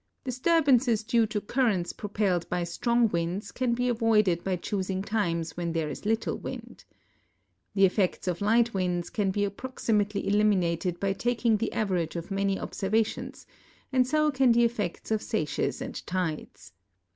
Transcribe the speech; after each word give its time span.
Disturbances 0.23 1.03
due 1.03 1.27
to 1.27 1.39
currents 1.39 1.93
propelled 1.93 2.49
by 2.49 2.63
strong 2.63 3.07
winds 3.09 3.51
can 3.51 3.75
be 3.75 3.87
avoided 3.87 4.43
by 4.43 4.55
choosing 4.55 5.03
times 5.03 5.55
when 5.55 5.71
there 5.73 5.91
is 5.91 6.07
little 6.07 6.39
wind. 6.39 6.83
The 7.75 7.85
effects 7.85 8.27
of 8.27 8.41
light 8.41 8.73
winds 8.73 9.11
can 9.11 9.29
be 9.29 9.43
approximately 9.43 10.27
eliminated 10.27 10.99
by 10.99 11.13
taking 11.13 11.55
the 11.57 11.71
average 11.71 12.15
of 12.15 12.31
many 12.31 12.57
obser 12.59 12.89
vations, 12.89 13.45
and 13.93 14.07
so 14.07 14.31
can 14.31 14.51
the 14.53 14.63
effects 14.63 15.11
of 15.11 15.21
seiches 15.21 15.81
and 15.81 16.03
tides. 16.07 16.73